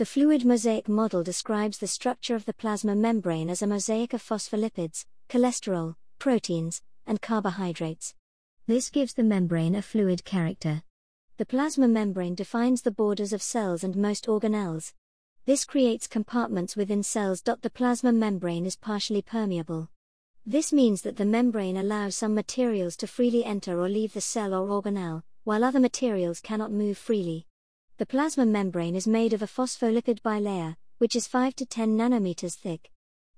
The 0.00 0.06
fluid 0.06 0.46
mosaic 0.46 0.88
model 0.88 1.22
describes 1.22 1.76
the 1.76 1.86
structure 1.86 2.34
of 2.34 2.46
the 2.46 2.54
plasma 2.54 2.96
membrane 2.96 3.50
as 3.50 3.60
a 3.60 3.66
mosaic 3.66 4.14
of 4.14 4.22
phospholipids, 4.22 5.04
cholesterol, 5.28 5.96
proteins, 6.18 6.80
and 7.06 7.20
carbohydrates. 7.20 8.14
This 8.66 8.88
gives 8.88 9.12
the 9.12 9.22
membrane 9.22 9.74
a 9.74 9.82
fluid 9.82 10.24
character. 10.24 10.84
The 11.36 11.44
plasma 11.44 11.86
membrane 11.86 12.34
defines 12.34 12.80
the 12.80 12.90
borders 12.90 13.34
of 13.34 13.42
cells 13.42 13.84
and 13.84 13.94
most 13.94 14.24
organelles. 14.26 14.94
This 15.44 15.66
creates 15.66 16.06
compartments 16.06 16.76
within 16.76 17.02
cells. 17.02 17.42
The 17.42 17.68
plasma 17.68 18.10
membrane 18.10 18.64
is 18.64 18.76
partially 18.76 19.20
permeable. 19.20 19.90
This 20.46 20.72
means 20.72 21.02
that 21.02 21.18
the 21.18 21.26
membrane 21.26 21.76
allows 21.76 22.16
some 22.16 22.34
materials 22.34 22.96
to 22.96 23.06
freely 23.06 23.44
enter 23.44 23.78
or 23.78 23.90
leave 23.90 24.14
the 24.14 24.22
cell 24.22 24.54
or 24.54 24.66
organelle, 24.66 25.24
while 25.44 25.62
other 25.62 25.78
materials 25.78 26.40
cannot 26.40 26.72
move 26.72 26.96
freely. 26.96 27.46
The 28.00 28.06
plasma 28.06 28.46
membrane 28.46 28.96
is 28.96 29.06
made 29.06 29.34
of 29.34 29.42
a 29.42 29.46
phospholipid 29.46 30.22
bilayer, 30.22 30.76
which 30.96 31.14
is 31.14 31.26
5 31.26 31.54
to 31.56 31.66
10 31.66 31.98
nanometers 31.98 32.54
thick. 32.54 32.90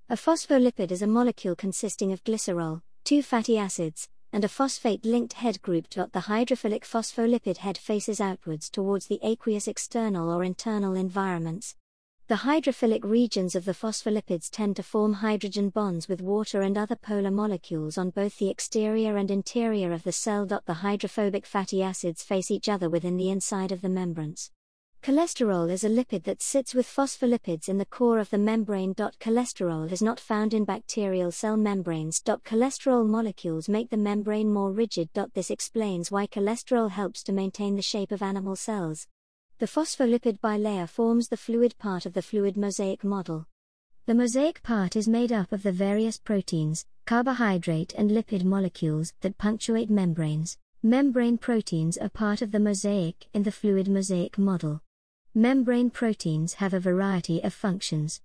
A 0.07 0.15
phospholipid 0.15 0.89
is 0.89 1.01
a 1.01 1.05
molecule 1.05 1.53
consisting 1.53 2.13
of 2.13 2.23
glycerol, 2.23 2.81
two 3.03 3.21
fatty 3.21 3.57
acids, 3.57 4.07
and 4.31 4.45
a 4.45 4.47
phosphate 4.47 5.03
linked 5.03 5.33
head 5.33 5.61
group. 5.61 5.89
The 5.89 6.07
hydrophilic 6.13 6.83
phospholipid 6.85 7.57
head 7.57 7.77
faces 7.77 8.21
outwards 8.21 8.69
towards 8.69 9.07
the 9.07 9.19
aqueous 9.21 9.67
external 9.67 10.29
or 10.29 10.45
internal 10.45 10.95
environments. 10.95 11.75
The 12.33 12.49
hydrophilic 12.49 13.03
regions 13.03 13.53
of 13.53 13.65
the 13.65 13.75
phospholipids 13.75 14.49
tend 14.49 14.75
to 14.77 14.81
form 14.81 15.13
hydrogen 15.13 15.69
bonds 15.69 16.09
with 16.09 16.19
water 16.19 16.63
and 16.63 16.75
other 16.75 16.95
polar 16.95 17.29
molecules 17.29 17.95
on 17.95 18.09
both 18.09 18.39
the 18.39 18.49
exterior 18.49 19.17
and 19.17 19.29
interior 19.29 19.91
of 19.91 20.01
the 20.01 20.11
cell. 20.11 20.47
The 20.47 20.73
hydrophobic 20.73 21.45
fatty 21.45 21.83
acids 21.83 22.23
face 22.23 22.49
each 22.49 22.67
other 22.67 22.89
within 22.89 23.17
the 23.17 23.29
inside 23.29 23.71
of 23.71 23.81
the 23.81 23.87
membranes. 23.87 24.49
Cholesterol 25.03 25.69
is 25.69 25.83
a 25.83 25.89
lipid 25.89 26.23
that 26.23 26.41
sits 26.41 26.73
with 26.73 26.87
phospholipids 26.87 27.69
in 27.69 27.77
the 27.77 27.85
core 27.85 28.17
of 28.17 28.31
the 28.31 28.39
membrane. 28.39 28.95
Cholesterol 28.95 29.91
is 29.91 30.01
not 30.01 30.19
found 30.19 30.55
in 30.55 30.65
bacterial 30.65 31.31
cell 31.31 31.55
membranes. 31.55 32.19
Cholesterol 32.19 33.07
molecules 33.07 33.69
make 33.69 33.91
the 33.91 33.97
membrane 33.97 34.51
more 34.51 34.71
rigid. 34.71 35.09
This 35.35 35.51
explains 35.51 36.09
why 36.09 36.25
cholesterol 36.25 36.89
helps 36.89 37.21
to 37.25 37.31
maintain 37.31 37.75
the 37.75 37.83
shape 37.83 38.11
of 38.11 38.23
animal 38.23 38.55
cells. 38.55 39.05
The 39.63 39.69
phospholipid 39.69 40.41
bilayer 40.41 40.89
forms 40.89 41.29
the 41.29 41.37
fluid 41.37 41.77
part 41.77 42.05
of 42.05 42.11
the 42.11 42.21
fluid 42.21 42.57
mosaic 42.57 43.01
model. 43.01 43.47
The 44.07 44.13
mosaic 44.13 44.61
part 44.61 44.97
is 44.97 45.07
made 45.07 45.31
up 45.31 45.53
of 45.53 45.63
the 45.63 45.71
various 45.71 46.17
proteins, 46.17 46.85
carbohydrate, 47.05 47.93
and 47.93 48.11
lipid 48.11 48.43
molecules 48.43 49.13
that 49.21 49.37
punctuate 49.37 49.89
membranes. 49.89 50.57
Membrane 50.83 51.37
proteins 51.37 51.97
are 51.97 52.09
part 52.09 52.41
of 52.41 52.51
the 52.51 52.59
mosaic 52.59 53.29
in 53.33 53.43
the 53.43 53.53
fluid 53.53 53.87
mosaic 53.87 54.37
model. 54.37 54.81
Membrane 55.33 55.89
proteins 55.89 56.55
have 56.55 56.73
a 56.73 56.79
variety 56.81 57.41
of 57.41 57.53
functions. 57.53 58.19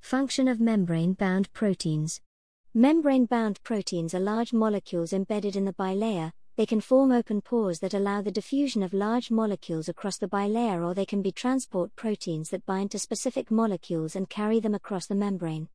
Function 0.00 0.48
of 0.48 0.58
membrane 0.58 1.12
bound 1.12 1.52
proteins. 1.52 2.20
Membrane 2.74 3.26
bound 3.26 3.62
proteins 3.62 4.12
are 4.12 4.18
large 4.18 4.52
molecules 4.52 5.12
embedded 5.12 5.54
in 5.54 5.66
the 5.66 5.72
bilayer, 5.72 6.32
they 6.56 6.66
can 6.66 6.80
form 6.80 7.12
open 7.12 7.40
pores 7.40 7.78
that 7.80 7.94
allow 7.94 8.20
the 8.20 8.30
diffusion 8.30 8.82
of 8.82 8.92
large 8.92 9.30
molecules 9.30 9.88
across 9.88 10.18
the 10.18 10.28
bilayer, 10.28 10.84
or 10.84 10.94
they 10.94 11.06
can 11.06 11.22
be 11.22 11.32
transport 11.32 11.94
proteins 11.96 12.50
that 12.50 12.66
bind 12.66 12.90
to 12.90 12.98
specific 12.98 13.50
molecules 13.50 14.16
and 14.16 14.28
carry 14.28 14.60
them 14.60 14.74
across 14.74 15.06
the 15.06 15.14
membrane. 15.14 15.68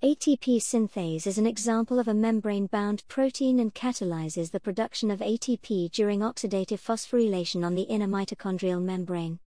ATP 0.00 0.58
synthase 0.58 1.26
is 1.26 1.38
an 1.38 1.46
example 1.46 1.98
of 1.98 2.06
a 2.06 2.14
membrane 2.14 2.66
bound 2.66 3.02
protein 3.08 3.58
and 3.58 3.74
catalyzes 3.74 4.52
the 4.52 4.60
production 4.60 5.10
of 5.10 5.18
ATP 5.18 5.90
during 5.90 6.20
oxidative 6.20 6.78
phosphorylation 6.78 7.64
on 7.64 7.74
the 7.74 7.82
inner 7.82 8.06
mitochondrial 8.06 8.80
membrane. 8.80 9.40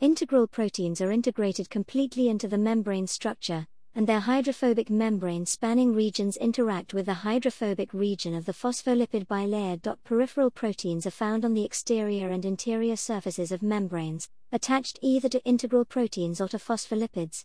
Integral 0.00 0.46
proteins 0.46 1.00
are 1.00 1.10
integrated 1.10 1.68
completely 1.68 2.28
into 2.28 2.46
the 2.46 2.56
membrane 2.56 3.08
structure, 3.08 3.66
and 3.98 4.06
their 4.06 4.20
hydrophobic 4.20 4.88
membrane 4.90 5.44
spanning 5.44 5.92
regions 5.92 6.36
interact 6.36 6.94
with 6.94 7.06
the 7.06 7.14
hydrophobic 7.14 7.92
region 7.92 8.32
of 8.32 8.44
the 8.44 8.52
phospholipid 8.52 9.26
bilayer. 9.26 9.96
Peripheral 10.04 10.52
proteins 10.52 11.04
are 11.04 11.10
found 11.10 11.44
on 11.44 11.52
the 11.52 11.64
exterior 11.64 12.28
and 12.28 12.44
interior 12.44 12.94
surfaces 12.94 13.50
of 13.50 13.60
membranes, 13.60 14.28
attached 14.52 15.00
either 15.02 15.28
to 15.28 15.44
integral 15.44 15.84
proteins 15.84 16.40
or 16.40 16.46
to 16.46 16.58
phospholipids. 16.58 17.44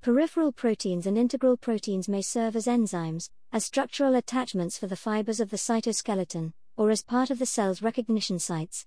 Peripheral 0.00 0.50
proteins 0.50 1.06
and 1.06 1.16
integral 1.16 1.56
proteins 1.56 2.08
may 2.08 2.20
serve 2.20 2.56
as 2.56 2.66
enzymes, 2.66 3.30
as 3.52 3.64
structural 3.64 4.16
attachments 4.16 4.76
for 4.76 4.88
the 4.88 4.96
fibers 4.96 5.38
of 5.38 5.50
the 5.50 5.56
cytoskeleton, 5.56 6.52
or 6.76 6.90
as 6.90 7.04
part 7.04 7.30
of 7.30 7.38
the 7.38 7.46
cell's 7.46 7.80
recognition 7.80 8.40
sites. 8.40 8.86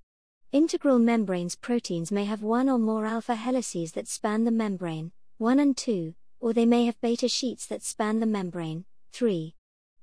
Integral 0.51 0.99
membranes 0.99 1.55
proteins 1.55 2.11
may 2.11 2.25
have 2.25 2.43
one 2.43 2.67
or 2.67 2.77
more 2.77 3.05
alpha 3.05 3.35
helices 3.35 3.93
that 3.93 4.09
span 4.09 4.43
the 4.43 4.51
membrane, 4.51 5.13
1 5.37 5.59
and 5.59 5.77
2, 5.77 6.13
or 6.39 6.53
they 6.53 6.65
may 6.65 6.85
have 6.85 6.99
beta 7.01 7.27
sheets 7.27 7.65
that 7.67 7.83
span 7.83 8.19
the 8.19 8.25
membrane. 8.25 8.85
3. 9.13 9.55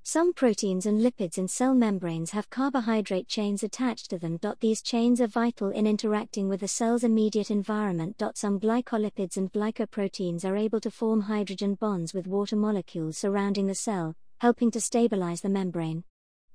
Some 0.05 0.33
proteins 0.33 0.87
and 0.87 1.01
lipids 1.01 1.39
in 1.39 1.47
cell 1.47 1.75
membranes 1.75 2.33
have 2.33 2.51
carbohydrate 2.51 3.29
chains 3.29 3.63
attached 3.63 4.11
to 4.11 4.19
them. 4.19 4.41
These 4.61 4.83
chains 4.83 5.21
are 5.21 5.29
vital 5.29 5.71
in 5.71 5.87
interacting 5.87 6.49
with 6.49 6.61
the 6.61 6.67
cell's 6.67 7.05
immediate 7.05 7.53
environment. 7.53 8.21
Some 8.35 8.59
glycolipids 8.59 9.37
and 9.37 9.53
glycoproteins 9.53 10.45
are 10.45 10.57
able 10.57 10.81
to 10.81 10.91
form 10.91 11.21
hydrogen 11.21 11.75
bonds 11.77 12.13
with 12.13 12.27
water 12.27 12.57
molecules 12.57 13.17
surrounding 13.17 13.69
the 13.69 13.77
cell, 13.77 14.17
helping 14.41 14.73
to 14.73 14.81
stabilize 14.81 15.41
the 15.41 15.49
membrane. 15.49 16.03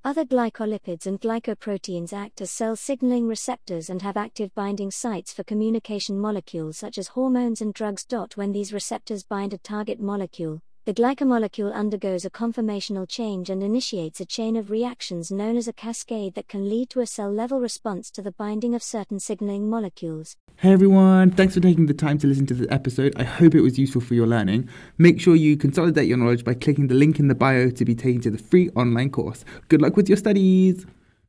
Other 0.04 0.24
glycolipids 0.24 1.06
and 1.06 1.20
glycoproteins 1.20 2.14
act 2.14 2.40
as 2.42 2.52
cell 2.52 2.76
signaling 2.76 3.28
receptors 3.28 3.90
and 3.90 4.02
have 4.02 4.16
active 4.16 4.54
binding 4.56 4.90
sites 4.90 5.34
for 5.34 5.44
communication 5.44 6.18
molecules 6.18 6.78
such 6.78 6.98
as 6.98 7.10
hormones 7.10 7.62
and 7.62 7.74
drugs. 7.74 8.06
When 8.36 8.52
these 8.54 8.72
receptors 8.72 9.24
bind 9.24 9.54
a 9.54 9.58
target 9.58 10.00
molecule, 10.00 10.62
the 10.88 10.94
glycomolecule 10.94 11.76
undergoes 11.76 12.24
a 12.24 12.30
conformational 12.30 13.06
change 13.06 13.50
and 13.50 13.62
initiates 13.62 14.22
a 14.22 14.26
chain 14.26 14.56
of 14.56 14.72
reactions 14.72 15.30
known 15.30 15.58
as 15.58 15.68
a 15.68 15.74
cascade 15.74 16.34
that 16.34 16.48
can 16.48 16.70
lead 16.70 16.90
to 16.90 17.02
a 17.02 17.06
cell 17.06 17.30
level 17.30 17.60
response 17.60 18.10
to 18.10 18.22
the 18.22 18.32
binding 18.32 18.74
of 18.74 18.82
certain 18.82 19.20
signaling 19.20 19.70
molecules. 19.70 20.38
Hey 20.56 20.72
everyone, 20.72 21.32
thanks 21.32 21.56
for 21.56 21.60
taking 21.60 21.88
the 21.88 21.94
time 21.94 22.18
to 22.20 22.28
listen 22.28 22.46
to 22.46 22.54
this 22.54 22.68
episode. 22.72 23.14
I 23.18 23.26
hope 23.26 23.54
it 23.54 23.60
was 23.60 23.78
useful 23.78 24.00
for 24.00 24.14
your 24.14 24.28
learning. 24.28 24.70
Make 24.98 25.20
sure 25.20 25.36
you 25.36 25.58
consolidate 25.58 26.08
your 26.08 26.20
knowledge 26.20 26.46
by 26.46 26.54
clicking 26.54 26.88
the 26.88 26.96
link 26.96 27.20
in 27.20 27.28
the 27.28 27.36
bio 27.36 27.70
to 27.70 27.84
be 27.84 27.94
taken 27.94 28.22
to 28.22 28.32
the 28.32 28.38
free 28.38 28.70
online 28.70 29.10
course. 29.10 29.44
Good 29.68 29.82
luck 29.82 29.98
with 29.98 30.08
your 30.08 30.18
studies! 30.18 30.86